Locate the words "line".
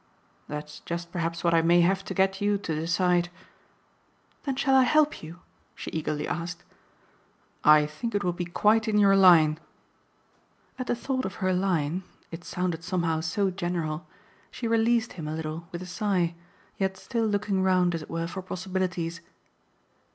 9.15-9.59, 11.53-12.01